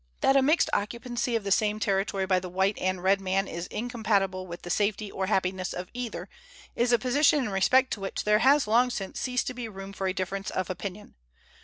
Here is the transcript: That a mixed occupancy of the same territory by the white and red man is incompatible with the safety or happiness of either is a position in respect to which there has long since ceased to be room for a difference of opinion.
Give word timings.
That 0.21 0.35
a 0.35 0.41
mixed 0.41 0.67
occupancy 0.73 1.35
of 1.35 1.43
the 1.43 1.51
same 1.51 1.79
territory 1.79 2.25
by 2.25 2.39
the 2.39 2.49
white 2.49 2.75
and 2.79 3.03
red 3.03 3.21
man 3.21 3.47
is 3.47 3.67
incompatible 3.67 4.47
with 4.47 4.63
the 4.63 4.71
safety 4.71 5.11
or 5.11 5.27
happiness 5.27 5.73
of 5.73 5.89
either 5.93 6.27
is 6.75 6.91
a 6.91 6.97
position 6.97 7.37
in 7.37 7.49
respect 7.49 7.93
to 7.93 7.99
which 7.99 8.23
there 8.23 8.39
has 8.39 8.65
long 8.65 8.89
since 8.89 9.19
ceased 9.19 9.45
to 9.45 9.53
be 9.53 9.69
room 9.69 9.93
for 9.93 10.07
a 10.07 10.13
difference 10.15 10.49
of 10.49 10.71
opinion. 10.71 11.13